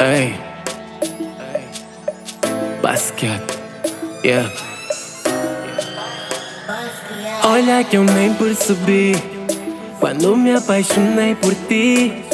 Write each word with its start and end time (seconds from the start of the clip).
Ei. 0.00 0.34
Basquiat. 2.80 3.42
Yeah. 4.24 4.50
Olha 7.44 7.84
que 7.84 7.98
eu 7.98 8.04
nem 8.04 8.32
percebi 8.32 9.14
quando 9.98 10.34
me 10.38 10.54
apaixonei 10.54 11.34
por 11.34 11.54
ti. 11.68 12.24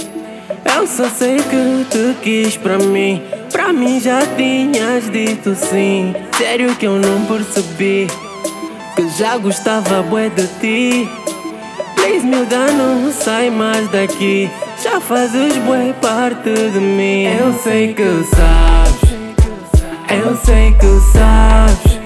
Eu 0.77 0.87
só 0.87 1.09
sei 1.09 1.38
que 1.38 1.87
tu 1.91 2.14
quis 2.23 2.56
pra 2.56 2.79
mim. 2.79 3.20
Pra 3.50 3.73
mim 3.73 3.98
já 4.01 4.20
tinhas 4.37 5.10
dito 5.10 5.56
sim. 5.56 6.14
Sério 6.38 6.73
que 6.77 6.87
eu 6.87 7.01
não 7.01 7.24
percebi 7.27 8.06
que 8.95 9.09
já 9.19 9.37
gostava 9.38 10.05
bué 10.05 10.28
de 10.28 10.46
ti. 10.60 11.10
Please, 11.96 12.24
meu 12.24 12.46
dano, 12.46 13.12
sai 13.12 13.51
mais 13.51 13.91
daqui. 13.91 14.48
Já 14.86 15.00
fazes 15.00 15.56
bué 15.66 15.92
parte 16.00 16.54
de 16.54 16.78
mim. 16.78 17.24
Eu 17.24 17.52
sei 17.54 17.92
que 17.92 18.22
sabes. 18.30 19.16
Eu 20.09 20.36
sei 20.36 20.72
que 20.74 21.00
sabes. 21.12 21.98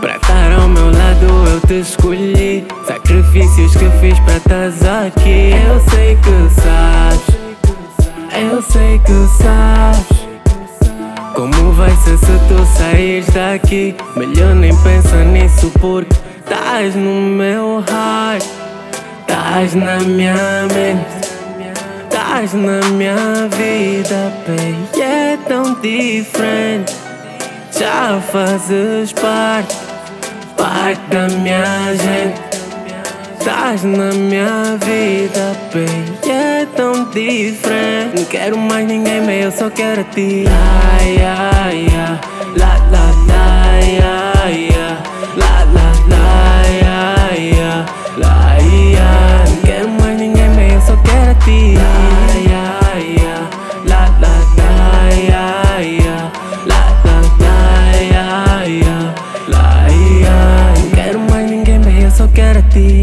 Pra 0.00 0.14
estar 0.14 0.52
ao 0.60 0.68
meu 0.68 0.92
lado 0.92 1.26
eu 1.50 1.60
te 1.66 1.80
escolhi. 1.80 2.64
Sacrifícios 2.86 3.74
que 3.74 3.90
fiz 4.00 4.16
pra 4.20 4.36
estar 4.36 5.06
aqui. 5.06 5.50
Eu 5.50 5.80
sei 5.90 6.16
que 6.22 6.60
sabes. 6.60 7.26
Eu 8.32 8.62
sei 8.62 9.00
que 9.00 9.42
sabes. 9.42 10.28
Como 11.34 11.72
vai 11.72 11.90
ser 11.96 12.16
se 12.16 12.38
tu 12.46 12.64
saís 12.78 13.26
daqui? 13.26 13.96
Melhor 14.14 14.54
nem 14.54 14.72
pensa 14.82 15.24
nisso 15.24 15.68
porque 15.80 16.14
estás 16.38 16.94
no 16.94 17.22
meu 17.22 17.82
heart. 17.90 18.44
Estás 19.26 19.74
na 19.74 19.98
minha 19.98 20.62
mente. 20.72 21.21
Estás 22.32 22.54
na 22.54 22.80
minha 22.92 23.46
vida, 23.50 24.32
baby. 24.46 25.02
É 25.02 25.36
tão 25.46 25.74
diferente. 25.82 26.96
Já 27.78 28.22
fazes 28.22 29.12
parte, 29.12 29.76
parte 30.56 31.02
da 31.10 31.28
minha 31.28 31.94
gente. 31.94 32.40
Estás 33.38 33.84
na 33.84 34.14
minha 34.14 34.78
vida, 34.80 35.54
baby. 35.74 36.30
É 36.30 36.66
tão 36.74 37.04
diferente. 37.10 38.16
Não 38.16 38.24
quero 38.24 38.56
mais 38.56 38.88
ninguém, 38.88 39.20
mas 39.20 39.44
eu 39.44 39.52
só 39.52 39.68
quero 39.68 40.00
a 40.00 40.04
ti. 40.04 40.44
Ai, 40.48 41.16
ai, 41.18 41.86
ai. 41.94 42.31
Ti. 62.72 63.02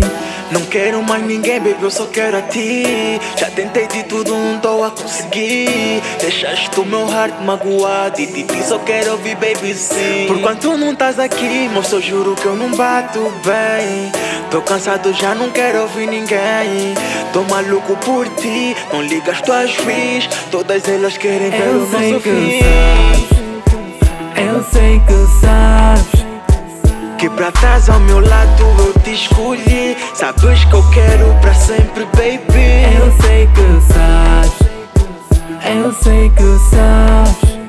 Não 0.51 0.61
quero 0.61 1.03
mais 1.03 1.23
ninguém, 1.23 1.59
baby, 1.59 1.77
eu 1.81 1.91
só 1.91 2.07
quero 2.07 2.37
a 2.37 2.41
ti. 2.41 3.21
Já 3.37 3.51
tentei 3.51 3.85
de 3.87 4.03
tudo, 4.03 4.33
não 4.33 4.59
tô 4.59 4.83
a 4.83 4.89
conseguir. 4.89 6.01
Deixaste 6.19 6.79
o 6.79 6.85
meu 6.85 7.07
heart 7.07 7.35
magoado 7.41 8.19
e 8.19 8.25
de 8.25 8.43
ti 8.43 8.63
só 8.63 8.79
quero 8.79 9.11
ouvir, 9.11 9.35
baby, 9.35 9.75
sim. 9.75 10.25
Por 10.27 10.41
quanto 10.41 10.75
não 10.75 10.93
estás 10.93 11.19
aqui, 11.19 11.69
moço, 11.71 11.95
eu 11.95 12.01
juro 12.01 12.35
que 12.35 12.45
eu 12.45 12.55
não 12.55 12.71
bato 12.71 13.19
bem. 13.45 14.11
Tô 14.49 14.61
cansado, 14.61 15.13
já 15.13 15.35
não 15.35 15.51
quero 15.51 15.81
ouvir 15.81 16.07
ninguém. 16.07 16.95
Tô 17.31 17.43
maluco 17.43 17.95
por 17.97 18.27
ti, 18.29 18.75
não 18.91 19.03
ligas 19.03 19.41
tuas 19.41 19.71
fins. 19.71 20.27
Todas 20.49 20.87
elas 20.87 21.15
querem 21.15 21.51
ver 21.51 21.69
o 21.69 21.87
nosso 21.87 22.21
que 22.21 22.29
fim. 22.29 22.59
Eu 24.35 24.63
sei 24.71 24.99
que 24.99 25.45
sabes. 25.45 26.08
Que 27.19 27.29
pra 27.31 27.51
trás 27.51 27.89
ao 27.89 27.99
meu 27.99 28.21
lado 28.21 28.63
eu 28.79 28.93
te 29.01 29.13
escolhi. 29.13 29.97
Sabes 30.13 30.63
que 30.63 30.73
eu 30.73 30.89
quero 30.91 31.35
pra 31.41 31.53
sempre, 31.53 32.05
baby. 32.05 32.95
Eu 32.97 33.11
sei 33.21 33.45
que 33.47 33.93
sabes. 33.93 34.53
Eu 35.65 35.91
sei 35.91 36.29
que 36.29 36.57
sabes. 36.69 37.59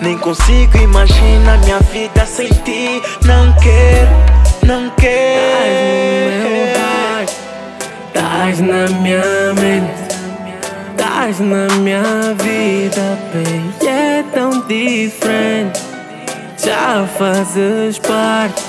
Nem 0.00 0.18
consigo 0.18 0.76
imaginar 0.76 1.58
minha 1.58 1.78
vida 1.78 2.26
sem 2.26 2.48
ti. 2.48 3.00
Não 3.24 3.52
quero, 3.60 4.10
não 4.66 4.90
quero. 4.96 6.74
Estás 8.08 8.58
na 8.58 8.88
minha 9.00 9.54
mente. 9.54 10.02
Estás 10.90 11.38
na 11.38 11.72
minha 11.76 12.02
vida, 12.42 13.18
baby. 13.32 13.86
É 13.86 14.24
tão 14.34 14.66
diferente. 14.66 15.93
Já 16.64 17.06
fazes 17.18 17.98
parte, 17.98 18.62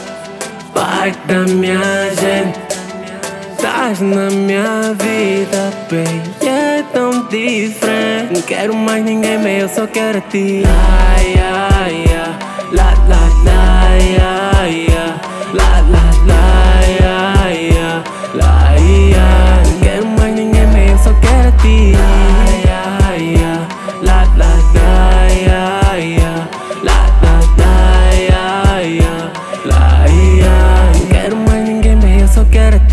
parte 0.73 1.17
da 1.27 1.39
minha 1.43 2.09
gente. 2.09 2.59
Estás 3.53 4.01
na 4.01 4.29
minha 4.29 4.93
vida, 4.99 5.71
baby. 5.89 6.45
É 6.45 6.83
tão 6.91 7.25
diferente. 7.27 8.33
Não 8.33 8.41
quero 8.41 8.75
mais 8.75 9.03
ninguém, 9.03 9.37
mas 9.37 9.61
eu 9.61 9.69
só 9.69 9.87
quero 9.87 10.17
a 10.17 10.21
ti. 10.21 10.63
Ai, 10.67 11.35
ai, 11.39 12.05
ai. 12.09 12.35
La, 12.73 12.91
la, 13.07 13.43
la, 13.45 13.89
ai. 13.91 14.44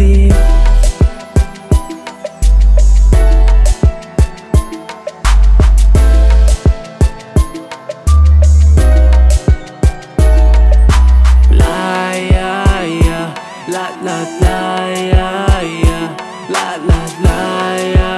deep. 0.03 0.33
La 13.69 13.89
la 14.07 14.19
la 14.43 14.59
ya, 15.13 16.01
la 16.55 16.67
la 16.89 17.01
la 17.25 17.39
ya. 17.95 18.12